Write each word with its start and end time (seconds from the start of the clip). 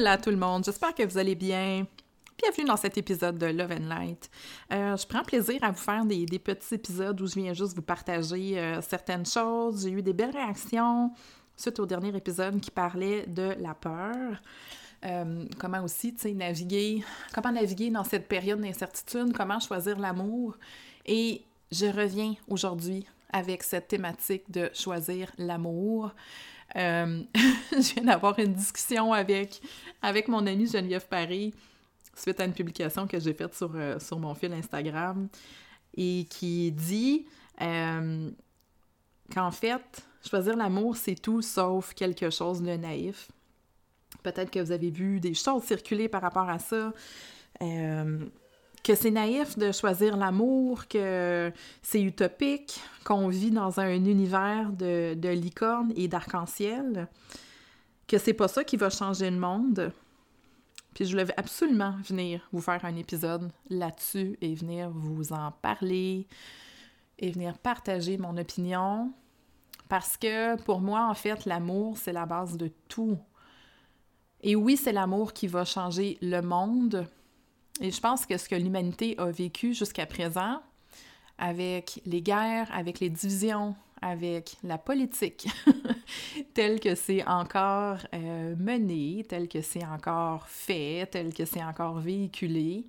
Hola 0.00 0.16
tout 0.16 0.30
le 0.30 0.38
monde, 0.38 0.64
j'espère 0.64 0.94
que 0.94 1.02
vous 1.02 1.18
allez 1.18 1.34
bien. 1.34 1.86
Bienvenue 2.38 2.64
dans 2.64 2.78
cet 2.78 2.96
épisode 2.96 3.36
de 3.36 3.44
Love 3.44 3.72
and 3.72 3.86
Light. 3.86 4.30
Euh, 4.72 4.96
je 4.96 5.06
prends 5.06 5.22
plaisir 5.22 5.62
à 5.62 5.72
vous 5.72 5.76
faire 5.76 6.06
des, 6.06 6.38
petits 6.38 6.76
épisodes 6.76 7.20
où 7.20 7.26
je 7.26 7.34
viens 7.34 7.52
juste 7.52 7.76
vous 7.76 7.82
partager 7.82 8.58
euh, 8.58 8.80
certaines 8.80 9.26
choses. 9.26 9.82
J'ai 9.82 9.90
eu 9.90 10.00
des 10.00 10.14
belles 10.14 10.30
réactions 10.30 11.12
suite 11.54 11.78
au 11.80 11.84
dernier 11.84 12.16
épisode 12.16 12.58
qui 12.62 12.70
parlait 12.70 13.26
de 13.26 13.54
la 13.60 13.74
peur. 13.74 14.40
Euh, 15.04 15.44
comment 15.58 15.84
aussi, 15.84 16.14
naviguer, 16.34 17.04
comment 17.34 17.52
naviguer 17.52 17.90
dans 17.90 18.04
cette 18.04 18.26
période 18.26 18.62
d'incertitude, 18.62 19.34
comment 19.36 19.60
choisir 19.60 19.98
l'amour. 19.98 20.56
Et 21.04 21.42
je 21.70 21.84
reviens 21.84 22.36
aujourd'hui 22.48 23.06
avec 23.34 23.62
cette 23.62 23.88
thématique 23.88 24.50
de 24.50 24.70
choisir 24.72 25.30
l'amour. 25.36 26.14
Euh, 26.76 27.22
je 27.72 27.94
viens 27.94 28.04
d'avoir 28.04 28.38
une 28.38 28.52
discussion 28.52 29.12
avec, 29.12 29.60
avec 30.02 30.28
mon 30.28 30.46
amie 30.46 30.66
Geneviève 30.66 31.06
Paris 31.08 31.54
suite 32.14 32.40
à 32.40 32.44
une 32.44 32.52
publication 32.52 33.06
que 33.06 33.18
j'ai 33.18 33.34
faite 33.34 33.54
sur, 33.54 33.70
euh, 33.74 33.98
sur 33.98 34.18
mon 34.18 34.34
fil 34.34 34.52
Instagram 34.52 35.28
et 35.96 36.26
qui 36.28 36.70
dit 36.72 37.26
euh, 37.60 38.30
qu'en 39.32 39.50
fait, 39.50 40.06
choisir 40.28 40.56
l'amour, 40.56 40.96
c'est 40.96 41.20
tout 41.20 41.42
sauf 41.42 41.94
quelque 41.94 42.30
chose 42.30 42.62
de 42.62 42.76
naïf. 42.76 43.30
Peut-être 44.22 44.50
que 44.50 44.60
vous 44.60 44.72
avez 44.72 44.90
vu 44.90 45.18
des 45.18 45.34
choses 45.34 45.62
circuler 45.64 46.08
par 46.08 46.22
rapport 46.22 46.48
à 46.48 46.58
ça 46.58 46.92
que 48.82 48.94
c'est 48.94 49.10
naïf 49.10 49.58
de 49.58 49.72
choisir 49.72 50.16
l'amour, 50.16 50.88
que 50.88 51.52
c'est 51.82 52.02
utopique, 52.02 52.80
qu'on 53.04 53.28
vit 53.28 53.50
dans 53.50 53.78
un 53.80 53.94
univers 53.94 54.72
de, 54.72 55.14
de 55.14 55.28
licorne 55.28 55.92
et 55.96 56.08
d'arc-en-ciel, 56.08 57.08
que 58.06 58.18
c'est 58.18 58.34
pas 58.34 58.48
ça 58.48 58.64
qui 58.64 58.76
va 58.76 58.90
changer 58.90 59.30
le 59.30 59.38
monde. 59.38 59.92
Puis 60.94 61.04
je 61.04 61.10
voulais 61.12 61.32
absolument 61.36 61.94
venir 62.02 62.48
vous 62.52 62.60
faire 62.60 62.84
un 62.84 62.96
épisode 62.96 63.50
là-dessus 63.68 64.36
et 64.40 64.54
venir 64.54 64.90
vous 64.90 65.32
en 65.32 65.52
parler 65.52 66.26
et 67.18 67.30
venir 67.30 67.58
partager 67.58 68.18
mon 68.18 68.36
opinion. 68.36 69.12
Parce 69.88 70.16
que 70.16 70.60
pour 70.62 70.80
moi, 70.80 71.06
en 71.08 71.14
fait, 71.14 71.44
l'amour, 71.44 71.98
c'est 71.98 72.12
la 72.12 72.26
base 72.26 72.56
de 72.56 72.70
tout. 72.88 73.18
Et 74.42 74.56
oui, 74.56 74.76
c'est 74.76 74.92
l'amour 74.92 75.32
qui 75.32 75.46
va 75.46 75.64
changer 75.64 76.18
le 76.22 76.40
monde, 76.40 77.06
et 77.80 77.90
je 77.90 78.00
pense 78.00 78.26
que 78.26 78.36
ce 78.36 78.48
que 78.48 78.54
l'humanité 78.54 79.14
a 79.18 79.30
vécu 79.30 79.74
jusqu'à 79.74 80.06
présent, 80.06 80.60
avec 81.38 82.00
les 82.04 82.20
guerres, 82.20 82.68
avec 82.72 83.00
les 83.00 83.08
divisions, 83.08 83.74
avec 84.02 84.56
la 84.62 84.78
politique, 84.78 85.48
telle 86.54 86.80
que 86.80 86.94
c'est 86.94 87.26
encore 87.26 87.98
euh, 88.14 88.54
mené, 88.58 89.24
telle 89.28 89.48
que 89.48 89.62
c'est 89.62 89.84
encore 89.84 90.46
fait, 90.46 91.08
telle 91.10 91.32
que 91.32 91.44
c'est 91.44 91.64
encore 91.64 91.98
véhiculé, 91.98 92.86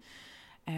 euh, 0.69 0.73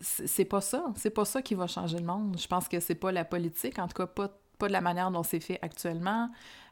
c'est 0.00 0.44
pas 0.44 0.60
ça. 0.60 0.92
C'est 0.96 1.10
pas 1.10 1.24
ça 1.24 1.42
qui 1.42 1.54
va 1.54 1.66
changer 1.66 1.98
le 1.98 2.04
monde. 2.04 2.36
Je 2.38 2.46
pense 2.46 2.68
que 2.68 2.78
c'est 2.80 2.94
pas 2.94 3.10
la 3.10 3.24
politique, 3.24 3.78
en 3.78 3.88
tout 3.88 3.94
cas 3.94 4.06
pas 4.06 4.30
pas 4.58 4.68
de 4.68 4.72
la 4.72 4.80
manière 4.80 5.10
dont 5.10 5.22
c'est 5.22 5.40
fait 5.40 5.58
actuellement. 5.62 6.30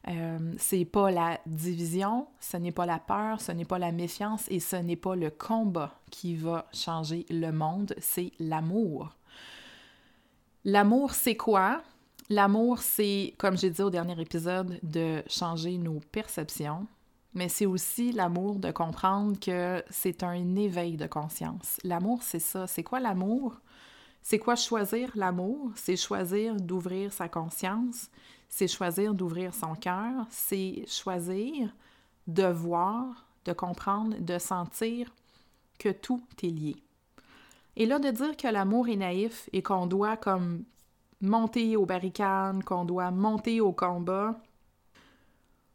Euh, 0.09 0.55
c'est 0.59 0.85
pas 0.85 1.11
la 1.11 1.41
division, 1.47 2.29
ce 2.41 2.57
n'est 2.57 2.73
pas 2.73 2.87
la 2.87 2.99
peur, 2.99 3.41
ce 3.41 3.51
n'est 3.53 3.65
pas 3.65 3.79
la 3.79 3.91
méfiance 3.91 4.45
et 4.49 4.61
ce 4.61 4.77
n'est 4.77 4.97
pas 4.97 5.17
le 5.17 5.31
combat 5.31 5.99
qui 6.11 6.37
va 6.37 6.67
changer 6.73 7.27
le 7.29 7.51
monde, 7.51 7.95
c'est 7.99 8.33
l'amour. 8.39 9.17
L'amour, 10.65 11.13
c'est 11.13 11.37
quoi? 11.37 11.83
L'amour, 12.29 12.79
c'est, 12.79 13.35
comme 13.39 13.57
j'ai 13.57 13.71
dit 13.71 13.83
au 13.83 13.91
dernier 13.91 14.21
épisode, 14.21 14.79
de 14.83 15.23
changer 15.29 15.79
nos 15.79 16.01
perceptions, 16.13 16.87
mais 17.35 17.49
c'est 17.49 17.67
aussi 17.67 18.13
l'amour 18.13 18.57
de 18.57 18.71
comprendre 18.71 19.39
que 19.39 19.83
c'est 19.91 20.23
un 20.23 20.57
éveil 20.57 20.97
de 20.97 21.07
conscience. 21.07 21.79
L'amour, 21.85 22.23
c'est 22.23 22.41
ça. 22.41 22.67
C'est 22.67 22.83
quoi 22.83 22.99
l'amour? 22.99 23.61
C'est 24.29 24.41
quoi 24.41 24.57
choisir 24.57 25.13
l'amour? 25.15 25.71
C'est 25.77 25.95
choisir 25.95 26.57
d'ouvrir 26.57 27.13
sa 27.13 27.29
conscience, 27.29 28.11
c'est 28.49 28.67
choisir 28.67 29.15
d'ouvrir 29.15 29.55
son 29.55 29.77
cœur, 29.77 30.27
c'est 30.31 30.85
choisir 30.89 31.73
de 32.27 32.43
voir, 32.43 33.25
de 33.45 33.53
comprendre, 33.53 34.17
de 34.19 34.37
sentir 34.41 35.15
que 35.79 35.91
tout 35.91 36.25
est 36.43 36.49
lié. 36.49 36.75
Et 37.77 37.87
là, 37.87 38.01
de 38.01 38.11
dire 38.11 38.37
que 38.37 38.49
l'amour 38.49 38.89
est 38.89 38.97
naïf 38.97 39.49
et 39.53 39.63
qu'on 39.63 39.87
doit 39.87 40.17
comme 40.17 40.65
monter 41.21 41.77
aux 41.77 41.87
barricades, 41.87 42.65
qu'on 42.65 42.85
doit 42.85 43.13
monter 43.13 43.61
au 43.61 43.71
combat, 43.71 44.35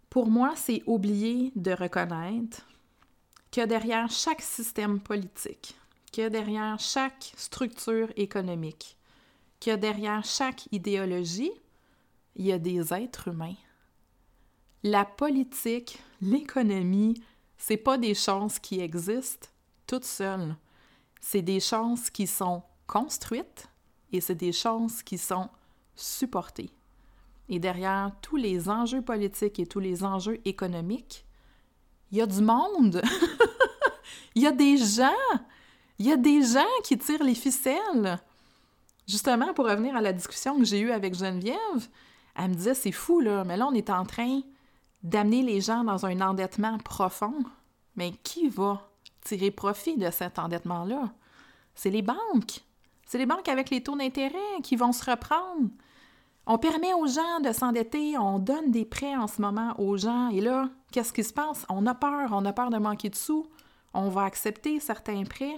pour 0.09 0.29
moi, 0.29 0.51
c'est 0.57 0.83
oublier 0.87 1.53
de 1.55 1.71
reconnaître 1.71 2.67
que 3.49 3.65
derrière 3.65 4.11
chaque 4.11 4.41
système 4.41 4.99
politique, 4.99 5.77
qu'il 6.11 6.23
y 6.23 6.25
a 6.25 6.29
derrière 6.29 6.79
chaque 6.79 7.33
structure 7.37 8.09
économique, 8.15 8.97
qu'il 9.59 9.71
y 9.71 9.73
a 9.73 9.77
derrière 9.77 10.23
chaque 10.25 10.67
idéologie, 10.71 11.51
il 12.35 12.45
y 12.45 12.51
a 12.51 12.59
des 12.59 12.93
êtres 12.93 13.29
humains. 13.29 13.55
La 14.83 15.05
politique, 15.05 15.99
l'économie, 16.21 17.21
c'est 17.57 17.77
pas 17.77 17.97
des 17.97 18.15
choses 18.15 18.59
qui 18.59 18.79
existent 18.79 19.47
toutes 19.85 20.05
seules. 20.05 20.55
C'est 21.19 21.43
des 21.43 21.59
choses 21.59 22.09
qui 22.09 22.25
sont 22.25 22.63
construites 22.87 23.67
et 24.11 24.21
c'est 24.21 24.35
des 24.35 24.51
choses 24.51 25.03
qui 25.03 25.17
sont 25.17 25.49
supportées. 25.95 26.71
Et 27.47 27.59
derrière 27.59 28.11
tous 28.21 28.37
les 28.37 28.69
enjeux 28.69 29.01
politiques 29.01 29.59
et 29.59 29.67
tous 29.67 29.79
les 29.79 30.03
enjeux 30.03 30.39
économiques, 30.45 31.25
il 32.11 32.17
y 32.17 32.21
a 32.21 32.25
du 32.25 32.41
monde. 32.41 33.01
il 34.35 34.41
y 34.41 34.47
a 34.47 34.51
des 34.51 34.77
gens. 34.77 35.11
Il 36.01 36.07
y 36.07 36.11
a 36.11 36.17
des 36.17 36.41
gens 36.41 36.65
qui 36.83 36.97
tirent 36.97 37.23
les 37.23 37.35
ficelles. 37.35 38.19
Justement, 39.07 39.53
pour 39.53 39.65
revenir 39.65 39.95
à 39.95 40.01
la 40.01 40.11
discussion 40.11 40.57
que 40.57 40.65
j'ai 40.65 40.79
eue 40.79 40.89
avec 40.89 41.13
Geneviève, 41.13 41.59
elle 42.35 42.49
me 42.49 42.55
disait 42.55 42.73
c'est 42.73 42.91
fou, 42.91 43.19
là, 43.19 43.43
mais 43.43 43.55
là, 43.55 43.67
on 43.67 43.73
est 43.75 43.91
en 43.91 44.03
train 44.03 44.41
d'amener 45.03 45.43
les 45.43 45.61
gens 45.61 45.83
dans 45.83 46.07
un 46.07 46.19
endettement 46.21 46.79
profond. 46.79 47.35
Mais 47.95 48.13
qui 48.23 48.49
va 48.49 48.81
tirer 49.23 49.51
profit 49.51 49.95
de 49.95 50.09
cet 50.09 50.39
endettement-là? 50.39 51.11
C'est 51.75 51.91
les 51.91 52.01
banques. 52.01 52.61
C'est 53.05 53.19
les 53.19 53.27
banques 53.27 53.47
avec 53.47 53.69
les 53.69 53.83
taux 53.83 53.95
d'intérêt 53.95 54.59
qui 54.63 54.77
vont 54.77 54.93
se 54.93 55.07
reprendre. 55.07 55.69
On 56.47 56.57
permet 56.57 56.95
aux 56.95 57.05
gens 57.05 57.41
de 57.43 57.51
s'endetter, 57.51 58.17
on 58.17 58.39
donne 58.39 58.71
des 58.71 58.85
prêts 58.85 59.15
en 59.15 59.27
ce 59.27 59.39
moment 59.39 59.79
aux 59.79 59.97
gens, 59.97 60.29
et 60.29 60.41
là, 60.41 60.67
qu'est-ce 60.91 61.13
qui 61.13 61.23
se 61.23 61.31
passe? 61.31 61.63
On 61.69 61.85
a 61.85 61.93
peur, 61.93 62.31
on 62.31 62.43
a 62.45 62.53
peur 62.53 62.71
de 62.71 62.79
manquer 62.79 63.09
de 63.11 63.15
sous, 63.15 63.45
on 63.93 64.09
va 64.09 64.23
accepter 64.23 64.79
certains 64.79 65.25
prêts, 65.25 65.57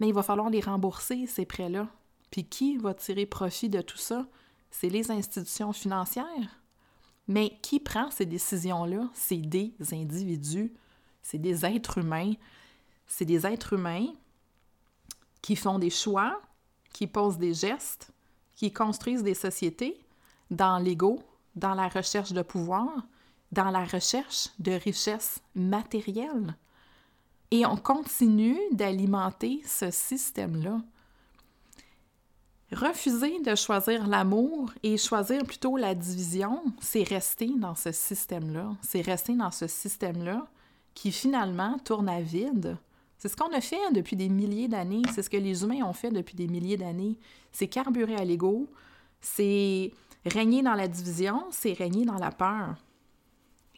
mais 0.00 0.08
il 0.08 0.14
va 0.14 0.22
falloir 0.22 0.50
les 0.50 0.60
rembourser, 0.60 1.26
ces 1.26 1.44
prêts-là. 1.44 1.88
Puis 2.30 2.44
qui 2.44 2.76
va 2.76 2.94
tirer 2.94 3.26
profit 3.26 3.68
de 3.68 3.80
tout 3.80 3.98
ça? 3.98 4.26
C'est 4.70 4.90
les 4.90 5.10
institutions 5.10 5.72
financières. 5.72 6.60
Mais 7.26 7.58
qui 7.62 7.80
prend 7.80 8.10
ces 8.10 8.26
décisions-là? 8.26 9.08
C'est 9.14 9.36
des 9.36 9.74
individus, 9.92 10.72
c'est 11.22 11.38
des 11.38 11.64
êtres 11.64 11.98
humains. 11.98 12.32
C'est 13.06 13.24
des 13.24 13.46
êtres 13.46 13.74
humains 13.74 14.06
qui 15.40 15.56
font 15.56 15.78
des 15.78 15.90
choix, 15.90 16.40
qui 16.92 17.06
posent 17.06 17.38
des 17.38 17.54
gestes, 17.54 18.10
qui 18.54 18.72
construisent 18.72 19.22
des 19.22 19.34
sociétés 19.34 19.98
dans 20.50 20.78
l'ego, 20.78 21.20
dans 21.54 21.74
la 21.74 21.88
recherche 21.88 22.32
de 22.32 22.42
pouvoir, 22.42 22.90
dans 23.52 23.70
la 23.70 23.84
recherche 23.84 24.48
de 24.58 24.72
richesses 24.72 25.40
matérielles. 25.54 26.56
Et 27.50 27.64
on 27.64 27.76
continue 27.76 28.58
d'alimenter 28.72 29.62
ce 29.64 29.90
système-là. 29.90 30.80
Refuser 32.70 33.40
de 33.40 33.54
choisir 33.54 34.06
l'amour 34.06 34.70
et 34.82 34.98
choisir 34.98 35.42
plutôt 35.44 35.78
la 35.78 35.94
division, 35.94 36.62
c'est 36.82 37.02
rester 37.02 37.50
dans 37.56 37.74
ce 37.74 37.92
système-là. 37.92 38.72
C'est 38.82 39.00
rester 39.00 39.34
dans 39.34 39.50
ce 39.50 39.66
système-là 39.66 40.46
qui 40.92 41.10
finalement 41.10 41.78
tourne 41.78 42.10
à 42.10 42.20
vide. 42.20 42.76
C'est 43.16 43.28
ce 43.28 43.36
qu'on 43.36 43.52
a 43.54 43.60
fait 43.62 43.78
depuis 43.92 44.16
des 44.16 44.28
milliers 44.28 44.68
d'années. 44.68 45.02
C'est 45.14 45.22
ce 45.22 45.30
que 45.30 45.38
les 45.38 45.64
humains 45.64 45.82
ont 45.84 45.94
fait 45.94 46.10
depuis 46.10 46.36
des 46.36 46.46
milliers 46.46 46.76
d'années. 46.76 47.16
C'est 47.52 47.68
carburer 47.68 48.16
à 48.16 48.24
l'ego, 48.24 48.68
c'est 49.20 49.92
régner 50.26 50.62
dans 50.62 50.74
la 50.74 50.88
division, 50.88 51.44
c'est 51.50 51.72
régner 51.72 52.04
dans 52.04 52.18
la 52.18 52.30
peur. 52.30 52.76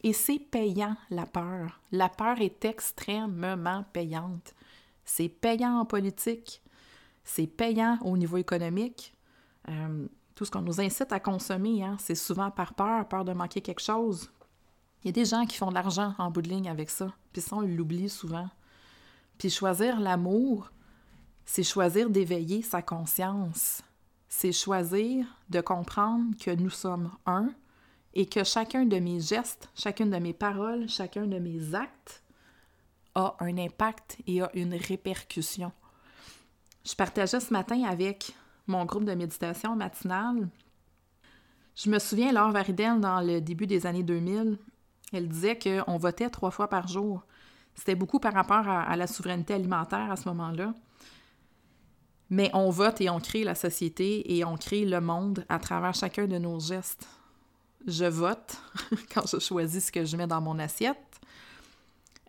Et 0.03 0.13
c'est 0.13 0.39
payant, 0.39 0.97
la 1.11 1.27
peur. 1.27 1.81
La 1.93 2.09
peur 2.09 2.41
est 2.41 2.65
extrêmement 2.65 3.85
payante. 3.93 4.55
C'est 5.05 5.29
payant 5.29 5.79
en 5.79 5.85
politique, 5.85 6.63
c'est 7.25 7.47
payant 7.47 7.99
au 8.03 8.17
niveau 8.17 8.37
économique. 8.37 9.15
Euh, 9.69 10.07
tout 10.35 10.45
ce 10.45 10.51
qu'on 10.51 10.63
nous 10.63 10.81
incite 10.81 11.13
à 11.13 11.21
consommer, 11.21 11.85
hein, 11.85 11.97
c'est 11.99 12.15
souvent 12.15 12.51
par 12.51 12.75
peur, 12.75 13.07
peur 13.09 13.25
de 13.25 13.33
manquer 13.33 13.61
quelque 13.61 13.83
chose. 13.83 14.31
Il 15.03 15.09
y 15.09 15.11
a 15.11 15.13
des 15.13 15.25
gens 15.25 15.45
qui 15.45 15.57
font 15.57 15.69
de 15.69 15.75
l'argent 15.75 16.15
en 16.19 16.31
bout 16.31 16.43
de 16.43 16.49
ligne 16.49 16.69
avec 16.69 16.91
ça, 16.91 17.13
puis 17.33 17.43
ça, 17.43 17.57
on 17.57 17.61
l'oublie 17.61 18.09
souvent. 18.09 18.49
Puis 19.37 19.51
choisir 19.51 20.01
l'amour, 20.01 20.71
c'est 21.45 21.63
choisir 21.63 22.11
d'éveiller 22.11 22.63
sa 22.63 22.83
conscience. 22.83 23.83
C'est 24.29 24.53
choisir 24.53 25.27
de 25.49 25.61
comprendre 25.61 26.37
que 26.39 26.51
nous 26.51 26.71
sommes 26.71 27.11
un, 27.27 27.51
et 28.15 28.27
que 28.27 28.45
chacun 28.45 28.85
de 28.85 28.99
mes 28.99 29.21
gestes, 29.21 29.69
chacune 29.75 30.11
de 30.11 30.19
mes 30.19 30.33
paroles, 30.33 30.89
chacun 30.89 31.27
de 31.27 31.39
mes 31.39 31.75
actes 31.75 32.23
a 33.15 33.37
un 33.41 33.59
impact 33.59 34.19
et 34.27 34.43
a 34.43 34.51
une 34.55 34.75
répercussion. 34.75 35.73
Je 36.85 36.95
partageais 36.95 37.41
ce 37.41 37.53
matin 37.53 37.85
avec 37.85 38.35
mon 38.67 38.85
groupe 38.85 39.05
de 39.05 39.15
méditation 39.15 39.77
matinale. 39.77 40.49
Je 41.77 41.91
me 41.91 41.99
souviens, 41.99 42.33
Laure 42.33 42.51
Varidel, 42.51 43.01
dans 43.01 43.21
le 43.21 43.41
début 43.41 43.67
des 43.67 43.87
années 43.87 44.03
2000, 44.03 44.59
elle 45.13 45.29
disait 45.29 45.59
qu'on 45.59 45.97
votait 45.97 46.31
trois 46.31 46.51
fois 46.51 46.69
par 46.69 46.89
jour. 46.89 47.23
C'était 47.75 47.95
beaucoup 47.95 48.19
par 48.19 48.33
rapport 48.33 48.69
à, 48.69 48.83
à 48.83 48.97
la 48.97 49.07
souveraineté 49.07 49.55
alimentaire 49.55 50.11
à 50.11 50.17
ce 50.17 50.29
moment-là. 50.29 50.75
Mais 52.29 52.51
on 52.55 52.71
vote 52.71 53.01
et 53.01 53.11
on 53.11 53.19
crée 53.19 53.45
la 53.45 53.55
société 53.55 54.37
et 54.37 54.45
on 54.45 54.57
crée 54.57 54.85
le 54.85 55.01
monde 55.01 55.45
à 55.49 55.59
travers 55.59 55.95
chacun 55.95 56.27
de 56.27 56.39
nos 56.39 56.61
gestes 56.61 57.09
je 57.87 58.05
vote 58.05 58.59
quand 59.15 59.27
je 59.27 59.39
choisis 59.39 59.87
ce 59.87 59.93
que 59.93 60.05
je 60.05 60.17
mets 60.17 60.27
dans 60.27 60.41
mon 60.41 60.59
assiette. 60.59 61.21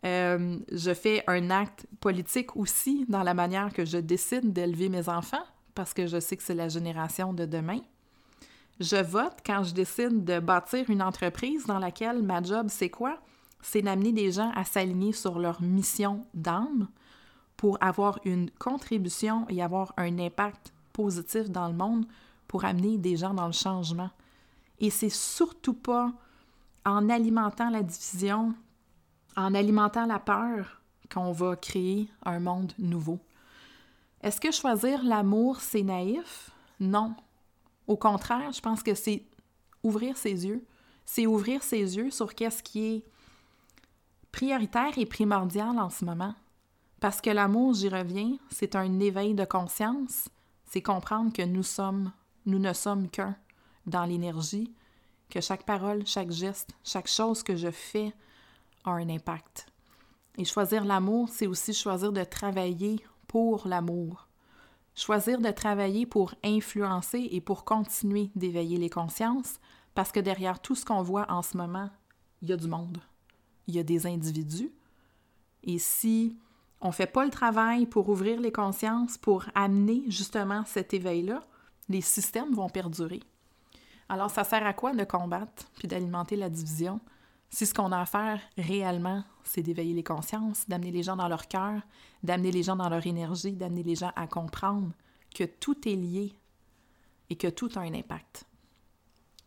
Euh, 0.03 0.57
je 0.71 0.93
fais 0.93 1.23
un 1.27 1.51
acte 1.51 1.85
politique 1.99 2.55
aussi 2.55 3.05
dans 3.07 3.23
la 3.23 3.33
manière 3.33 3.71
que 3.71 3.85
je 3.85 3.97
décide 3.97 4.51
d'élever 4.51 4.89
mes 4.89 5.09
enfants, 5.09 5.43
parce 5.75 5.93
que 5.93 6.07
je 6.07 6.19
sais 6.19 6.35
que 6.37 6.43
c'est 6.43 6.55
la 6.55 6.69
génération 6.69 7.33
de 7.33 7.45
demain. 7.45 7.81
Je 8.79 8.97
vote 8.97 9.37
quand 9.45 9.63
je 9.63 9.73
décide 9.73 10.23
de 10.23 10.39
bâtir 10.39 10.89
une 10.89 11.03
entreprise 11.03 11.67
dans 11.67 11.77
laquelle 11.77 12.23
ma 12.23 12.41
job, 12.41 12.67
c'est 12.69 12.89
quoi? 12.89 13.19
C'est 13.61 13.83
d'amener 13.83 14.11
des 14.11 14.31
gens 14.31 14.51
à 14.55 14.63
s'aligner 14.63 15.13
sur 15.13 15.37
leur 15.37 15.61
mission 15.61 16.25
d'âme 16.33 16.87
pour 17.57 17.77
avoir 17.79 18.19
une 18.25 18.49
contribution 18.57 19.45
et 19.49 19.61
avoir 19.61 19.93
un 19.97 20.17
impact 20.17 20.73
positif 20.93 21.51
dans 21.51 21.67
le 21.67 21.75
monde 21.75 22.07
pour 22.47 22.65
amener 22.65 22.97
des 22.97 23.17
gens 23.17 23.35
dans 23.35 23.45
le 23.45 23.51
changement. 23.51 24.09
Et 24.81 24.89
c'est 24.89 25.09
surtout 25.09 25.75
pas 25.75 26.11
en 26.85 27.07
alimentant 27.07 27.69
la 27.69 27.83
division, 27.83 28.53
en 29.37 29.53
alimentant 29.53 30.07
la 30.07 30.19
peur, 30.19 30.81
qu'on 31.13 31.31
va 31.31 31.55
créer 31.55 32.09
un 32.25 32.39
monde 32.39 32.73
nouveau. 32.79 33.19
Est-ce 34.21 34.41
que 34.41 34.51
choisir 34.51 35.03
l'amour, 35.03 35.61
c'est 35.61 35.83
naïf? 35.83 36.49
Non. 36.79 37.15
Au 37.87 37.95
contraire, 37.95 38.51
je 38.51 38.61
pense 38.61 38.81
que 38.81 38.95
c'est 38.95 39.23
ouvrir 39.83 40.17
ses 40.17 40.47
yeux. 40.47 40.65
C'est 41.05 41.27
ouvrir 41.27 41.61
ses 41.61 41.97
yeux 41.97 42.09
sur 42.09 42.33
qu'est-ce 42.33 42.63
qui 42.63 42.85
est 42.85 43.05
prioritaire 44.31 44.97
et 44.97 45.05
primordial 45.05 45.77
en 45.77 45.89
ce 45.89 46.05
moment. 46.05 46.33
Parce 46.99 47.21
que 47.21 47.29
l'amour, 47.29 47.73
j'y 47.73 47.89
reviens, 47.89 48.37
c'est 48.49 48.75
un 48.75 48.99
éveil 48.99 49.33
de 49.33 49.45
conscience. 49.45 50.29
C'est 50.65 50.81
comprendre 50.81 51.33
que 51.33 51.41
nous 51.41 51.63
sommes, 51.63 52.11
nous 52.45 52.59
ne 52.59 52.73
sommes 52.73 53.09
qu'un 53.09 53.35
dans 53.85 54.05
l'énergie, 54.05 54.73
que 55.29 55.41
chaque 55.41 55.65
parole, 55.65 56.05
chaque 56.05 56.31
geste, 56.31 56.71
chaque 56.83 57.07
chose 57.07 57.43
que 57.43 57.55
je 57.55 57.71
fais 57.71 58.13
a 58.83 58.91
un 58.91 59.09
impact. 59.09 59.67
Et 60.37 60.45
choisir 60.45 60.85
l'amour, 60.85 61.29
c'est 61.29 61.47
aussi 61.47 61.73
choisir 61.73 62.11
de 62.11 62.23
travailler 62.23 63.03
pour 63.27 63.67
l'amour. 63.67 64.27
Choisir 64.95 65.39
de 65.39 65.51
travailler 65.51 66.05
pour 66.05 66.35
influencer 66.43 67.29
et 67.31 67.41
pour 67.41 67.63
continuer 67.63 68.29
d'éveiller 68.35 68.77
les 68.77 68.89
consciences, 68.89 69.59
parce 69.93 70.11
que 70.11 70.19
derrière 70.19 70.59
tout 70.59 70.75
ce 70.75 70.85
qu'on 70.85 71.01
voit 71.01 71.29
en 71.31 71.41
ce 71.41 71.57
moment, 71.57 71.89
il 72.41 72.49
y 72.49 72.53
a 72.53 72.57
du 72.57 72.67
monde. 72.67 72.99
Il 73.67 73.75
y 73.75 73.79
a 73.79 73.83
des 73.83 74.07
individus. 74.07 74.71
Et 75.63 75.79
si 75.79 76.37
on 76.81 76.87
ne 76.87 76.93
fait 76.93 77.07
pas 77.07 77.23
le 77.23 77.31
travail 77.31 77.85
pour 77.85 78.09
ouvrir 78.09 78.39
les 78.41 78.51
consciences, 78.51 79.17
pour 79.17 79.45
amener 79.53 80.03
justement 80.07 80.63
cet 80.65 80.93
éveil-là, 80.93 81.41
les 81.87 82.01
systèmes 82.01 82.53
vont 82.53 82.69
perdurer. 82.69 83.21
Alors, 84.11 84.29
ça 84.29 84.43
sert 84.43 84.67
à 84.67 84.73
quoi 84.73 84.91
de 84.91 85.05
combattre 85.05 85.63
puis 85.77 85.87
d'alimenter 85.87 86.35
la 86.35 86.49
division? 86.49 86.99
Si 87.49 87.65
ce 87.65 87.73
qu'on 87.73 87.93
a 87.93 88.01
à 88.01 88.05
faire 88.05 88.41
réellement, 88.57 89.23
c'est 89.45 89.61
d'éveiller 89.61 89.93
les 89.93 90.03
consciences, 90.03 90.67
d'amener 90.67 90.91
les 90.91 91.01
gens 91.01 91.15
dans 91.15 91.29
leur 91.29 91.47
cœur, 91.47 91.81
d'amener 92.21 92.51
les 92.51 92.61
gens 92.61 92.75
dans 92.75 92.89
leur 92.89 93.07
énergie, 93.07 93.53
d'amener 93.53 93.83
les 93.83 93.95
gens 93.95 94.11
à 94.17 94.27
comprendre 94.27 94.91
que 95.33 95.45
tout 95.45 95.87
est 95.87 95.95
lié 95.95 96.33
et 97.29 97.37
que 97.37 97.47
tout 97.47 97.69
a 97.75 97.79
un 97.79 97.93
impact. 97.93 98.43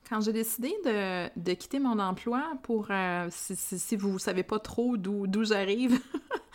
Quand 0.08 0.22
j'ai 0.22 0.32
décidé 0.32 0.74
de, 0.82 1.52
quitter 1.52 1.78
mon 1.78 1.98
emploi 1.98 2.54
pour, 2.62 2.86
euh, 2.88 3.28
si, 3.30 3.96
vous 3.96 4.14
ne 4.14 4.18
savez 4.18 4.44
pas 4.44 4.60
trop 4.60 4.96
d'où 4.96 5.44
j'arrive, 5.44 6.00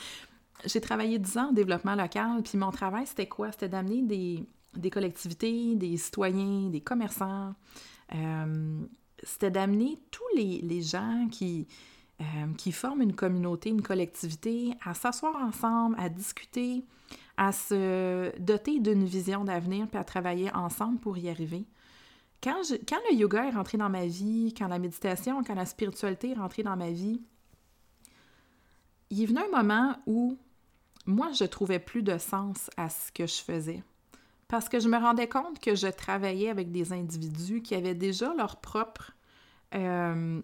j'ai 0.66 0.82
travaillé 0.82 1.20
10 1.20 1.38
ans 1.38 1.50
en 1.50 1.54
développement 1.54 1.94
local, 1.94 2.42
puis 2.42 2.58
mon 2.58 2.72
travail, 2.72 3.06
c'était 3.06 3.28
quoi? 3.28 3.52
C'était 3.52 3.70
d'amener 3.70 4.02
des, 4.02 4.44
des 4.76 4.90
collectivités, 4.90 5.76
des 5.76 5.95
citoyens, 5.98 6.69
des 6.69 6.81
commerçants, 6.81 7.54
euh, 8.16 8.85
c'était 9.23 9.51
d'amener 9.51 9.99
tous 10.11 10.35
les, 10.35 10.81
gens 10.81 11.28
qui, 11.31 11.68
euh, 12.21 12.23
qui 12.57 12.71
forment 12.71 13.01
une 13.01 13.16
communauté, 13.16 13.69
une 13.69 13.81
collectivité, 13.81 14.73
à 14.83 14.94
s'asseoir 14.94 15.35
ensemble, 15.35 15.95
à 15.99 16.09
discuter, 16.09 16.83
à 17.37 17.51
se 17.51 18.37
doter 18.39 18.80
d'une 18.80 19.06
vision 19.06 19.44
d'avenir, 19.44 19.87
puis 19.87 19.99
à 19.99 20.04
travailler 20.04 20.54
ensemble 20.54 20.99
pour 20.99 21.18
y 21.18 21.30
arriver. 21.30 21.66
Quand, 22.42 22.61
quand 22.87 22.99
le 23.09 23.18
yoga 23.18 23.47
est 23.47 23.51
rentré 23.51 23.78
dans 23.78 23.89
ma 23.89 24.06
vie, 24.06 24.54
quand 24.57 24.68
la 24.68 24.80
méditation, 24.80 25.44
quand 25.44 25.56
la 25.56 25.66
spiritualité 25.66 26.31
est 26.31 26.39
rentrée 26.39 26.63
dans 26.63 26.78
ma 26.78 26.92
vie, 26.92 27.21
il 29.09 29.23
est 29.23 29.25
venu 29.25 29.39
un 29.39 29.63
moment 29.63 29.97
où 30.06 30.37
moi, 31.06 31.31
je 31.31 31.44
trouvais 31.45 31.80
plus 31.80 32.04
de 32.04 32.18
sens 32.18 32.69
à 32.78 32.89
ce 32.89 33.11
que 33.11 33.25
je 33.25 33.42
faisais 33.42 33.83
parce 34.50 34.68
que 34.68 34.80
je 34.80 34.90
me 34.90 34.98
rendais 34.98 35.30
compte 35.30 35.60
que 35.60 35.76
je 35.76 35.88
travaillais 35.88 36.50
avec 36.50 36.72
des 36.72 36.92
individus 36.92 37.62
qui 37.62 37.76
avaient 37.76 37.94
déjà 37.94 38.34
leur 38.36 38.58
propre 38.58 39.12
euh, 39.76 40.42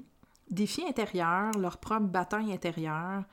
défi 0.50 0.84
intérieur, 0.88 1.52
leur 1.58 1.78
propre 1.78 2.06
bataille 2.06 2.54
intérieure, 2.54 3.24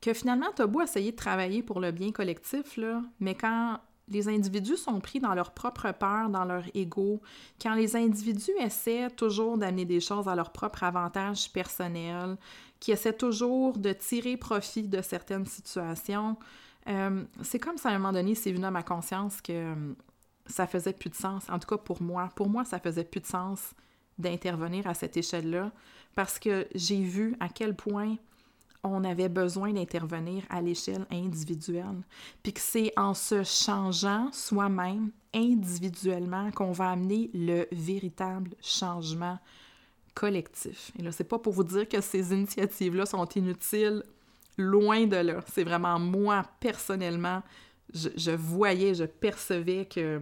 que 0.00 0.14
finalement, 0.14 0.46
tu 0.56 0.62
as 0.62 0.66
beau 0.66 0.80
essayer 0.80 1.12
de 1.12 1.16
travailler 1.16 1.62
pour 1.62 1.80
le 1.80 1.92
bien 1.92 2.10
collectif, 2.10 2.78
mais 3.20 3.34
quand 3.34 3.78
les 4.08 4.28
individus 4.28 4.78
sont 4.78 4.98
pris 5.00 5.20
dans 5.20 5.34
leur 5.34 5.52
propre 5.52 5.92
peur, 5.92 6.30
dans 6.30 6.44
leur 6.44 6.64
ego, 6.74 7.20
quand 7.60 7.74
les 7.74 7.96
individus 7.96 8.52
essaient 8.58 9.10
toujours 9.10 9.58
d'amener 9.58 9.84
des 9.84 10.00
choses 10.00 10.26
à 10.26 10.34
leur 10.34 10.52
propre 10.52 10.84
avantage 10.84 11.52
personnel, 11.52 12.38
qui 12.80 12.92
essaient 12.92 13.12
toujours 13.12 13.76
de 13.76 13.92
tirer 13.92 14.38
profit 14.38 14.84
de 14.84 15.02
certaines 15.02 15.46
situations, 15.46 16.36
euh, 16.88 17.24
c'est 17.42 17.58
comme 17.58 17.76
si 17.76 17.86
à 17.86 17.90
un 17.90 17.98
moment 17.98 18.12
donné, 18.12 18.34
c'est 18.34 18.52
venu 18.52 18.64
à 18.64 18.70
ma 18.70 18.82
conscience 18.82 19.40
que 19.40 19.52
euh, 19.52 19.94
ça 20.46 20.66
faisait 20.66 20.92
plus 20.92 21.10
de 21.10 21.14
sens, 21.14 21.48
en 21.48 21.58
tout 21.58 21.68
cas 21.68 21.78
pour 21.78 22.02
moi. 22.02 22.30
Pour 22.36 22.48
moi, 22.48 22.64
ça 22.64 22.78
faisait 22.78 23.04
plus 23.04 23.20
de 23.20 23.26
sens 23.26 23.74
d'intervenir 24.18 24.86
à 24.86 24.94
cette 24.94 25.16
échelle-là 25.16 25.72
parce 26.14 26.38
que 26.38 26.66
j'ai 26.74 27.02
vu 27.02 27.36
à 27.40 27.48
quel 27.48 27.74
point 27.74 28.16
on 28.82 29.04
avait 29.04 29.28
besoin 29.28 29.72
d'intervenir 29.72 30.44
à 30.48 30.62
l'échelle 30.62 31.06
individuelle. 31.10 32.02
Puis 32.42 32.52
que 32.52 32.60
c'est 32.60 32.92
en 32.96 33.14
se 33.14 33.42
changeant 33.42 34.30
soi-même 34.32 35.10
individuellement 35.34 36.50
qu'on 36.52 36.72
va 36.72 36.90
amener 36.90 37.30
le 37.34 37.66
véritable 37.72 38.50
changement 38.62 39.38
collectif. 40.14 40.92
Et 40.98 41.02
là, 41.02 41.12
c'est 41.12 41.24
pas 41.24 41.38
pour 41.38 41.52
vous 41.52 41.64
dire 41.64 41.88
que 41.88 42.00
ces 42.00 42.32
initiatives-là 42.32 43.06
sont 43.06 43.26
inutiles 43.34 44.02
Loin 44.56 45.06
de 45.06 45.16
là. 45.16 45.44
C'est 45.52 45.64
vraiment 45.64 45.98
moi, 45.98 46.42
personnellement, 46.60 47.42
je, 47.92 48.30
voyais, 48.30 48.94
je 48.94 49.04
percevais 49.04 49.86
que 49.86 50.20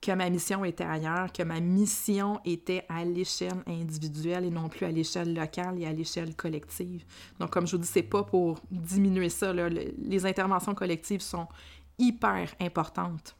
que 0.00 0.10
ma 0.10 0.28
mission 0.28 0.64
était 0.64 0.82
ailleurs, 0.82 1.32
que 1.32 1.44
ma 1.44 1.60
mission 1.60 2.40
était 2.44 2.84
à 2.88 3.04
l'échelle 3.04 3.62
individuelle 3.68 4.44
et 4.44 4.50
non 4.50 4.68
plus 4.68 4.84
à 4.84 4.90
l'échelle 4.90 5.32
locale 5.32 5.80
et 5.80 5.86
à 5.86 5.92
l'échelle 5.92 6.34
collective. 6.34 7.04
Donc, 7.38 7.50
comme 7.50 7.68
je 7.68 7.76
vous 7.76 7.82
dis, 7.82 7.88
c'est 7.88 8.02
pas 8.02 8.24
pour 8.24 8.58
diminuer 8.68 9.28
ça. 9.28 9.52
Les 9.52 10.26
interventions 10.26 10.74
collectives 10.74 11.20
sont 11.20 11.46
hyper 11.98 12.52
importantes. 12.60 13.36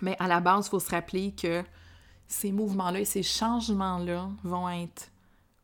Mais 0.00 0.16
à 0.18 0.26
la 0.26 0.40
base, 0.40 0.68
il 0.68 0.70
faut 0.70 0.80
se 0.80 0.90
rappeler 0.90 1.32
que 1.32 1.62
ces 2.26 2.50
mouvements-là 2.50 3.00
et 3.00 3.04
ces 3.04 3.22
changements-là 3.22 4.30
vont 4.42 4.70
être 4.70 5.10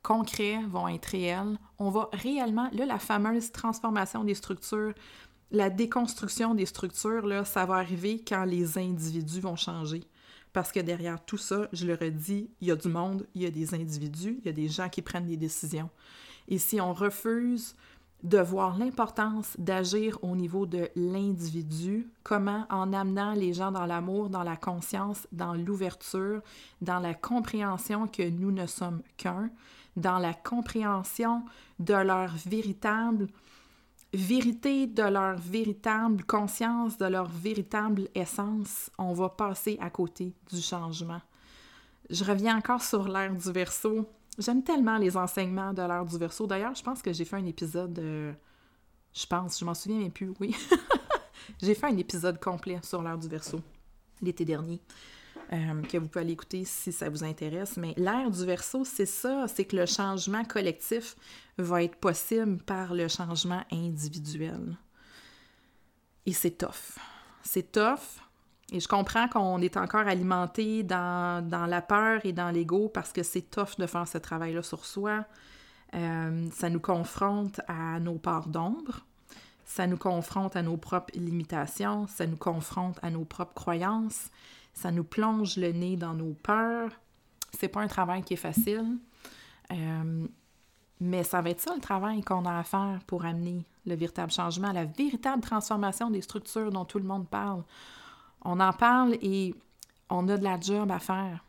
concrets, 0.02 0.60
vont 0.68 0.88
être 0.88 1.06
réels. 1.06 1.58
On 1.78 1.90
va 1.90 2.08
réellement, 2.12 2.68
là, 2.72 2.86
la 2.86 2.98
fameuse 2.98 3.52
transformation 3.52 4.24
des 4.24 4.34
structures 4.34 4.94
la 5.50 5.70
déconstruction 5.70 6.54
des 6.54 6.66
structures, 6.66 7.26
là, 7.26 7.44
ça 7.44 7.66
va 7.66 7.74
arriver 7.74 8.22
quand 8.26 8.44
les 8.44 8.78
individus 8.78 9.40
vont 9.40 9.56
changer. 9.56 10.04
Parce 10.52 10.72
que 10.72 10.80
derrière 10.80 11.24
tout 11.24 11.38
ça, 11.38 11.68
je 11.72 11.86
le 11.86 11.94
redis, 11.94 12.50
il 12.60 12.68
y 12.68 12.70
a 12.70 12.76
du 12.76 12.88
monde, 12.88 13.26
il 13.34 13.42
y 13.42 13.46
a 13.46 13.50
des 13.50 13.74
individus, 13.74 14.38
il 14.40 14.46
y 14.46 14.48
a 14.48 14.52
des 14.52 14.68
gens 14.68 14.88
qui 14.88 15.02
prennent 15.02 15.26
des 15.26 15.36
décisions. 15.36 15.90
Et 16.48 16.58
si 16.58 16.80
on 16.80 16.92
refuse 16.92 17.76
de 18.22 18.38
voir 18.38 18.76
l'importance 18.76 19.56
d'agir 19.58 20.18
au 20.22 20.36
niveau 20.36 20.66
de 20.66 20.90
l'individu, 20.94 22.10
comment 22.22 22.66
en 22.68 22.92
amenant 22.92 23.32
les 23.32 23.54
gens 23.54 23.72
dans 23.72 23.86
l'amour, 23.86 24.28
dans 24.28 24.42
la 24.42 24.56
conscience, 24.56 25.26
dans 25.32 25.54
l'ouverture, 25.54 26.42
dans 26.82 26.98
la 26.98 27.14
compréhension 27.14 28.06
que 28.08 28.28
nous 28.28 28.50
ne 28.50 28.66
sommes 28.66 29.02
qu'un, 29.16 29.50
dans 29.96 30.18
la 30.18 30.34
compréhension 30.34 31.44
de 31.78 31.94
leur 31.94 32.34
véritable 32.46 33.26
vérité 34.12 34.86
de 34.86 35.02
leur 35.02 35.36
véritable 35.38 36.24
conscience, 36.24 36.98
de 36.98 37.06
leur 37.06 37.28
véritable 37.28 38.08
essence, 38.14 38.90
on 38.98 39.12
va 39.12 39.28
passer 39.28 39.78
à 39.80 39.90
côté 39.90 40.34
du 40.50 40.60
changement. 40.60 41.20
Je 42.08 42.24
reviens 42.24 42.56
encore 42.56 42.82
sur 42.82 43.06
l'ère 43.06 43.34
du 43.34 43.52
verso. 43.52 44.08
J'aime 44.38 44.64
tellement 44.64 44.98
les 44.98 45.16
enseignements 45.16 45.72
de 45.72 45.82
l'ère 45.82 46.04
du 46.04 46.18
verso. 46.18 46.46
D'ailleurs, 46.46 46.74
je 46.74 46.82
pense 46.82 47.02
que 47.02 47.12
j'ai 47.12 47.24
fait 47.24 47.36
un 47.36 47.46
épisode, 47.46 47.98
euh, 47.98 48.32
je 49.12 49.26
pense, 49.26 49.60
je 49.60 49.64
m'en 49.64 49.74
souviens 49.74 49.98
même 49.98 50.10
plus, 50.10 50.32
oui. 50.40 50.56
j'ai 51.62 51.74
fait 51.74 51.86
un 51.86 51.96
épisode 51.96 52.40
complet 52.40 52.80
sur 52.82 53.02
l'ère 53.02 53.18
du 53.18 53.28
verso 53.28 53.60
l'été 54.20 54.44
dernier. 54.44 54.80
Euh, 55.52 55.82
que 55.82 55.98
vous 55.98 56.06
pouvez 56.06 56.24
aller 56.24 56.32
écouter 56.32 56.64
si 56.64 56.92
ça 56.92 57.08
vous 57.08 57.24
intéresse. 57.24 57.76
Mais 57.76 57.92
l'ère 57.96 58.30
du 58.30 58.44
verso, 58.44 58.84
c'est 58.84 59.06
ça, 59.06 59.46
c'est 59.48 59.64
que 59.64 59.76
le 59.76 59.86
changement 59.86 60.44
collectif 60.44 61.16
va 61.58 61.82
être 61.82 61.96
possible 61.96 62.58
par 62.58 62.94
le 62.94 63.08
changement 63.08 63.64
individuel. 63.72 64.76
Et 66.24 66.32
c'est 66.32 66.52
tough. 66.52 66.98
C'est 67.42 67.72
tough. 67.72 68.20
Et 68.72 68.78
je 68.78 68.86
comprends 68.86 69.26
qu'on 69.26 69.60
est 69.60 69.76
encore 69.76 70.06
alimenté 70.06 70.84
dans, 70.84 71.44
dans 71.44 71.66
la 71.66 71.82
peur 71.82 72.20
et 72.24 72.32
dans 72.32 72.50
l'ego 72.50 72.88
parce 72.88 73.12
que 73.12 73.24
c'est 73.24 73.50
tough 73.50 73.76
de 73.78 73.86
faire 73.86 74.06
ce 74.06 74.18
travail-là 74.18 74.62
sur 74.62 74.84
soi. 74.84 75.24
Euh, 75.94 76.48
ça 76.52 76.70
nous 76.70 76.78
confronte 76.78 77.60
à 77.66 77.98
nos 77.98 78.14
parts 78.14 78.46
d'ombre, 78.46 79.00
ça 79.64 79.88
nous 79.88 79.96
confronte 79.96 80.54
à 80.54 80.62
nos 80.62 80.76
propres 80.76 81.12
limitations, 81.18 82.06
ça 82.06 82.28
nous 82.28 82.36
confronte 82.36 82.98
à 83.02 83.10
nos 83.10 83.24
propres 83.24 83.54
croyances, 83.54 84.30
ça 84.72 84.90
nous 84.90 85.04
plonge 85.04 85.56
le 85.56 85.72
nez 85.72 85.96
dans 85.96 86.14
nos 86.14 86.34
peurs. 86.34 86.90
C'est 87.52 87.68
pas 87.68 87.80
un 87.80 87.88
travail 87.88 88.22
qui 88.22 88.34
est 88.34 88.38
facile. 88.38 88.98
Euh, 89.72 90.26
mais 91.00 91.24
ça 91.24 91.40
va 91.40 91.50
être 91.50 91.60
ça 91.60 91.74
le 91.74 91.80
travail 91.80 92.22
qu'on 92.22 92.44
a 92.44 92.58
à 92.58 92.62
faire 92.62 93.00
pour 93.06 93.24
amener 93.24 93.64
le 93.86 93.94
véritable 93.94 94.30
changement, 94.30 94.72
la 94.72 94.84
véritable 94.84 95.42
transformation 95.42 96.10
des 96.10 96.20
structures 96.20 96.70
dont 96.70 96.84
tout 96.84 96.98
le 96.98 97.06
monde 97.06 97.28
parle. 97.28 97.64
On 98.44 98.60
en 98.60 98.72
parle 98.72 99.16
et 99.22 99.54
on 100.10 100.28
a 100.28 100.36
de 100.36 100.44
la 100.44 100.60
job 100.60 100.90
à 100.90 100.98
faire. 100.98 101.44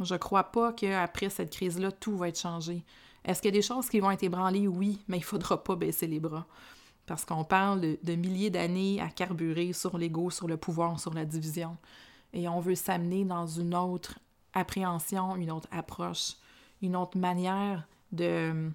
Je 0.00 0.14
ne 0.14 0.18
crois 0.18 0.44
pas 0.44 0.72
qu'après 0.72 1.30
cette 1.30 1.50
crise-là, 1.50 1.92
tout 1.92 2.16
va 2.16 2.28
être 2.28 2.38
changé. 2.38 2.84
Est-ce 3.24 3.40
qu'il 3.40 3.54
y 3.54 3.56
a 3.56 3.58
des 3.58 3.66
choses 3.66 3.88
qui 3.88 4.00
vont 4.00 4.10
être 4.10 4.22
ébranlées? 4.22 4.68
Oui, 4.68 4.98
mais 5.08 5.18
il 5.18 5.20
ne 5.20 5.24
faudra 5.24 5.62
pas 5.62 5.76
baisser 5.76 6.06
les 6.06 6.20
bras. 6.20 6.46
Parce 7.06 7.24
qu'on 7.24 7.44
parle 7.44 7.80
de, 7.80 7.98
de 8.02 8.14
milliers 8.14 8.50
d'années 8.50 9.00
à 9.00 9.08
carburer 9.08 9.72
sur 9.72 9.96
l'ego, 9.96 10.30
sur 10.30 10.48
le 10.48 10.56
pouvoir, 10.56 10.98
sur 10.98 11.14
la 11.14 11.24
division 11.24 11.76
et 12.36 12.48
on 12.48 12.60
veut 12.60 12.74
s'amener 12.74 13.24
dans 13.24 13.46
une 13.46 13.74
autre 13.74 14.18
appréhension, 14.52 15.36
une 15.36 15.50
autre 15.50 15.68
approche, 15.70 16.34
une 16.82 16.94
autre 16.94 17.16
manière 17.16 17.88
de, 18.12 18.70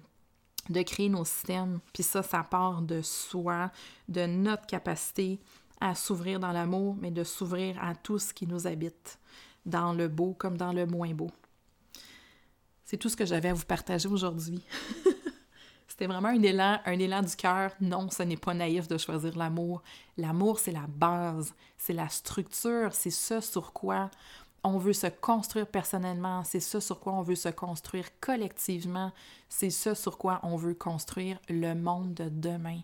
de 0.68 0.82
créer 0.82 1.08
nos 1.08 1.24
systèmes. 1.24 1.78
Puis 1.92 2.02
ça, 2.02 2.24
ça 2.24 2.42
part 2.42 2.82
de 2.82 3.00
soi, 3.02 3.70
de 4.08 4.26
notre 4.26 4.66
capacité 4.66 5.38
à 5.80 5.94
s'ouvrir 5.94 6.40
dans 6.40 6.50
l'amour, 6.50 6.96
mais 7.00 7.12
de 7.12 7.22
s'ouvrir 7.22 7.80
à 7.82 7.94
tout 7.94 8.18
ce 8.18 8.34
qui 8.34 8.48
nous 8.48 8.66
habite, 8.66 9.18
dans 9.64 9.92
le 9.92 10.08
beau 10.08 10.34
comme 10.34 10.56
dans 10.56 10.72
le 10.72 10.84
moins 10.84 11.14
beau. 11.14 11.30
C'est 12.84 12.96
tout 12.96 13.08
ce 13.08 13.16
que 13.16 13.24
j'avais 13.24 13.50
à 13.50 13.54
vous 13.54 13.64
partager 13.64 14.08
aujourd'hui. 14.08 14.60
C'était 15.92 16.06
vraiment 16.06 16.28
un 16.28 16.42
élan, 16.42 16.80
un 16.86 16.98
élan 16.98 17.20
du 17.20 17.36
cœur. 17.36 17.70
Non, 17.82 18.08
ce 18.08 18.22
n'est 18.22 18.38
pas 18.38 18.54
naïf 18.54 18.88
de 18.88 18.96
choisir 18.96 19.36
l'amour. 19.36 19.82
L'amour, 20.16 20.58
c'est 20.58 20.72
la 20.72 20.86
base, 20.88 21.54
c'est 21.76 21.92
la 21.92 22.08
structure, 22.08 22.94
c'est 22.94 23.10
ce 23.10 23.42
sur 23.42 23.74
quoi 23.74 24.10
on 24.64 24.78
veut 24.78 24.94
se 24.94 25.08
construire 25.08 25.66
personnellement, 25.66 26.44
c'est 26.44 26.60
ce 26.60 26.80
sur 26.80 26.98
quoi 26.98 27.12
on 27.12 27.20
veut 27.20 27.34
se 27.34 27.50
construire 27.50 28.06
collectivement, 28.22 29.12
c'est 29.50 29.68
ce 29.68 29.92
sur 29.92 30.16
quoi 30.16 30.40
on 30.44 30.56
veut 30.56 30.72
construire 30.72 31.38
le 31.50 31.74
monde 31.74 32.14
de 32.14 32.30
demain. 32.30 32.80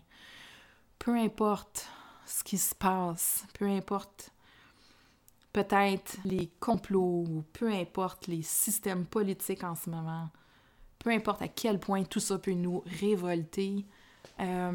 Peu 0.99 1.17
importe 1.17 1.87
ce 2.27 2.43
qui 2.43 2.59
se 2.59 2.75
passe, 2.75 3.43
peu 3.57 3.65
importe 3.65 4.31
peut-être 5.51 6.17
les 6.25 6.51
complots, 6.59 7.43
peu 7.53 7.71
importe 7.71 8.27
les 8.27 8.43
systèmes 8.43 9.07
politiques 9.07 9.63
en 9.63 9.73
ce 9.73 9.89
moment, 9.89 10.29
peu 10.99 11.09
importe 11.11 11.41
à 11.41 11.47
quel 11.47 11.79
point 11.79 12.03
tout 12.03 12.19
ça 12.19 12.37
peut 12.37 12.53
nous 12.53 12.83
révolter, 12.99 13.85
euh, 14.39 14.73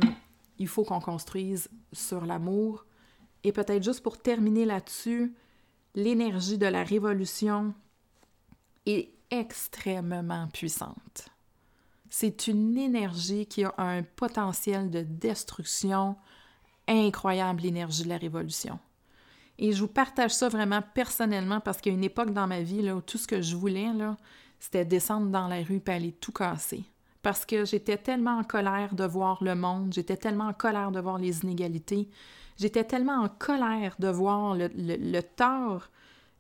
il 0.59 0.69
faut 0.69 0.85
qu'on 0.85 1.00
construise 1.00 1.69
sur 1.93 2.25
l'amour. 2.25 2.87
Et 3.45 3.52
peut-être 3.52 3.83
juste 3.83 4.02
pour 4.02 4.19
terminer 4.19 4.64
là-dessus, 4.64 5.35
l'énergie 5.95 6.59
de 6.59 6.66
la 6.66 6.83
révolution 6.83 7.75
est 8.87 9.11
extrêmement 9.31 10.49
puissante. 10.49 11.28
C'est 12.09 12.47
une 12.47 12.78
énergie 12.78 13.47
qui 13.47 13.64
a 13.64 13.75
un 13.76 14.02
potentiel 14.02 14.90
de 14.90 15.02
destruction 15.02 16.16
incroyable, 16.87 17.62
l'énergie 17.62 18.04
de 18.04 18.09
la 18.09 18.19
révolution. 18.19 18.78
Et 19.59 19.73
je 19.73 19.81
vous 19.81 19.88
partage 19.88 20.33
ça 20.33 20.49
vraiment 20.49 20.83
personnellement 20.95 21.61
parce 21.61 21.81
qu'il 21.81 21.93
y 21.93 21.95
a 21.95 21.99
une 21.99 22.04
époque 22.04 22.33
dans 22.33 22.47
ma 22.47 22.61
vie 22.61 22.83
là, 22.83 22.97
où 22.97 23.00
tout 23.00 23.19
ce 23.19 23.26
que 23.26 23.40
je 23.40 23.57
voulais, 23.57 23.88
c'était 24.64 24.87
descendre 24.87 25.26
dans 25.26 25.47
la 25.47 25.62
rue 25.62 25.83
et 25.87 25.90
aller 25.90 26.12
tout 26.12 26.33
casser. 26.33 26.85
Parce 27.21 27.44
que 27.44 27.66
j'étais 27.66 27.99
tellement 27.99 28.38
en 28.38 28.44
colère 28.44 28.94
de 28.94 29.04
voir 29.04 29.44
le 29.44 29.54
monde, 29.54 29.92
j'étais 29.92 30.16
tellement 30.16 30.49
en 30.49 30.52
colère 30.54 30.90
de 30.90 31.00
voir 31.00 31.18
les 31.18 31.42
inégalités, 31.42 32.09
j'étais 32.56 32.85
tellement 32.85 33.25
en 33.25 33.28
colère 33.28 33.94
de 33.99 34.09
voir 34.09 34.56
le, 34.56 35.21
tort, 35.21 35.90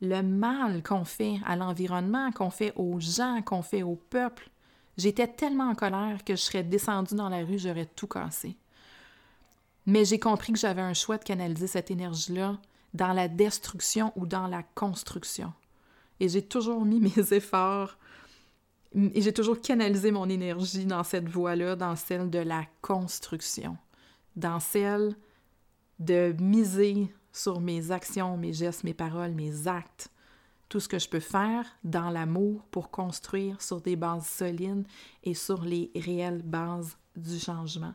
le 0.00 0.22
mal 0.22 0.82
qu'on 0.82 1.04
fait 1.04 1.36
à 1.44 1.54
l'environnement, 1.54 2.32
qu'on 2.32 2.48
fait 2.48 2.72
aux 2.76 2.98
gens, 2.98 3.42
qu'on 3.42 3.60
fait 3.60 3.82
au 3.82 3.96
peuple. 3.96 4.48
J'étais 4.96 5.28
tellement 5.28 5.68
en 5.68 5.74
colère 5.74 6.24
que 6.24 6.34
je 6.34 6.40
serais 6.40 6.62
descendue 6.62 7.16
dans 7.16 7.28
la 7.28 7.44
rue, 7.44 7.58
j'aurais 7.58 7.90
tout 7.94 8.08
cassé. 8.08 8.56
Mais 9.84 10.06
j'ai 10.06 10.18
compris 10.18 10.54
que 10.54 10.58
j'avais 10.58 10.80
un 10.80 10.94
choix 10.94 11.18
de 11.18 11.24
canaliser 11.24 11.66
cette 11.66 11.90
énergie-là 11.90 12.56
dans 12.94 13.12
la 13.12 13.28
destruction 13.28 14.14
ou 14.16 14.26
dans 14.26 14.46
la 14.46 14.62
construction. 14.62 15.52
Et 16.20 16.28
j'ai 16.28 16.42
toujours 16.42 16.84
mis 16.84 17.00
mes 17.00 17.32
efforts 17.32 17.98
et 18.94 19.22
j'ai 19.22 19.32
toujours 19.32 19.60
canalisé 19.60 20.12
mon 20.12 20.28
énergie 20.28 20.86
dans 20.86 21.02
cette 21.02 21.28
voie-là, 21.28 21.74
dans 21.74 21.96
celle 21.96 22.30
de 22.30 22.38
la 22.38 22.64
construction, 22.80 23.76
dans 24.36 24.60
celle 24.60 25.16
de 25.98 26.34
miser 26.38 27.12
sur 27.32 27.60
mes 27.60 27.90
actions, 27.90 28.36
mes 28.36 28.52
gestes, 28.52 28.84
mes 28.84 28.94
paroles, 28.94 29.32
mes 29.32 29.66
actes, 29.66 30.10
tout 30.68 30.78
ce 30.78 30.88
que 30.88 31.00
je 31.00 31.08
peux 31.08 31.20
faire 31.20 31.66
dans 31.82 32.10
l'amour 32.10 32.62
pour 32.70 32.90
construire 32.90 33.60
sur 33.60 33.80
des 33.80 33.96
bases 33.96 34.26
solides 34.26 34.86
et 35.24 35.34
sur 35.34 35.62
les 35.62 35.90
réelles 35.94 36.42
bases 36.42 36.96
du 37.16 37.38
changement. 37.38 37.94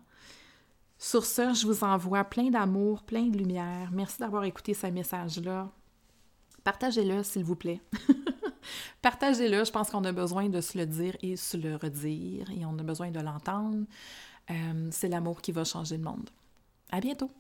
Sur 0.98 1.24
ce, 1.24 1.54
je 1.54 1.66
vous 1.66 1.86
envoie 1.86 2.26
plein 2.26 2.50
d'amour, 2.50 3.04
plein 3.04 3.28
de 3.28 3.38
lumière. 3.38 3.90
Merci 3.94 4.20
d'avoir 4.20 4.44
écouté 4.44 4.74
ce 4.74 4.88
message-là. 4.88 5.72
Partagez-le, 6.64 7.24
s'il 7.24 7.44
vous 7.44 7.56
plaît. 7.56 7.82
Partagez-le, 9.02 9.64
je 9.64 9.72
pense 9.72 9.90
qu'on 9.90 10.04
a 10.04 10.12
besoin 10.12 10.50
de 10.50 10.62
se 10.62 10.78
le 10.78 10.86
dire 10.86 11.16
et 11.22 11.36
se 11.36 11.58
le 11.58 11.76
redire, 11.76 12.50
et 12.52 12.66
on 12.66 12.78
a 12.78 12.84
besoin 12.84 13.12
de 13.12 13.20
l'entendre. 13.20 13.86
Euh, 14.52 14.88
c'est 14.92 15.08
l'amour 15.08 15.42
qui 15.42 15.52
va 15.52 15.64
changer 15.64 15.98
le 15.98 16.04
monde. 16.04 16.30
À 16.92 17.00
bientôt! 17.00 17.32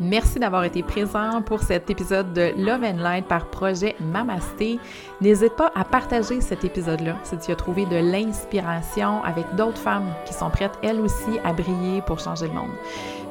Merci 0.00 0.38
d'avoir 0.38 0.62
été 0.62 0.82
présent 0.84 1.42
pour 1.42 1.60
cet 1.60 1.90
épisode 1.90 2.32
de 2.32 2.52
Love 2.56 2.84
and 2.84 3.02
Light 3.02 3.26
par 3.26 3.46
projet 3.46 3.96
Mamasté. 3.98 4.78
N'hésite 5.20 5.56
pas 5.56 5.72
à 5.74 5.84
partager 5.84 6.40
cet 6.40 6.64
épisode-là 6.64 7.16
si 7.24 7.36
tu 7.38 7.50
as 7.50 7.56
trouvé 7.56 7.84
de 7.86 7.96
l'inspiration 7.96 9.22
avec 9.24 9.56
d'autres 9.56 9.78
femmes 9.78 10.14
qui 10.24 10.34
sont 10.34 10.50
prêtes 10.50 10.78
elles 10.82 11.00
aussi 11.00 11.40
à 11.42 11.52
briller 11.52 12.00
pour 12.02 12.20
changer 12.20 12.46
le 12.46 12.54
monde. 12.54 12.70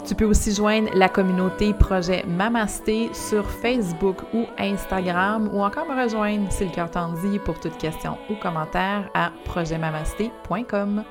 Tu 0.06 0.16
peux 0.16 0.26
aussi 0.26 0.54
joindre 0.54 0.90
la 0.94 1.10
communauté 1.10 1.74
Projet 1.74 2.26
Mamasté 2.28 3.10
sur 3.14 3.50
Facebook 3.50 4.18
ou 4.34 4.46
Instagram 4.58 5.50
ou 5.54 5.64
encore 5.64 5.86
me 5.86 6.02
rejoindre 6.02 6.52
si 6.52 6.66
le 6.66 6.72
cœur 6.72 6.92
t'en 6.92 7.14
dit 7.14 7.40
pour 7.40 7.60
toute 7.60 7.78
question 7.78 8.18
ou 8.30 8.36
commentaire 8.36 9.10
à 9.14 9.32
projetmamasté.com. 9.46 11.04